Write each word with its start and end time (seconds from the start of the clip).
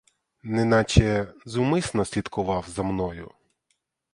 Неначе 0.43 1.33
зумисне 1.45 2.05
слідкував 2.05 2.65
за 2.69 2.83
мною? 2.83 3.31